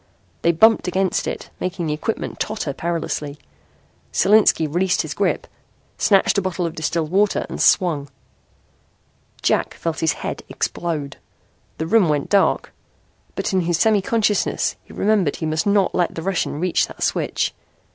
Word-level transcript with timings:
They 0.41 0.51
bumped 0.51 0.87
against 0.87 1.27
it, 1.27 1.51
making 1.59 1.85
the 1.85 1.93
equipment 1.93 2.39
totter 2.39 2.73
perilously. 2.73 3.37
Solinski 4.11 4.65
released 4.65 5.03
his 5.03 5.13
grip, 5.13 5.45
snatched 5.99 6.39
a 6.39 6.41
bottle 6.41 6.65
of 6.65 6.73
distilled 6.73 7.11
water 7.11 7.45
and 7.49 7.61
swung. 7.61 8.09
Jack 9.43 9.75
felt 9.75 9.99
his 9.99 10.13
head 10.13 10.41
explode. 10.49 11.17
The 11.77 11.85
room 11.85 12.09
went 12.09 12.29
dark. 12.29 12.73
But 13.35 13.53
in 13.53 13.61
his 13.61 13.77
semi 13.77 14.01
consciousness 14.01 14.75
he 14.83 14.91
remembered 14.91 15.35
he 15.35 15.45
must 15.45 15.67
not 15.67 15.93
let 15.93 16.15
the 16.15 16.23
Russian 16.23 16.59
reach 16.59 16.87
that 16.87 17.03
switch. 17.03 17.53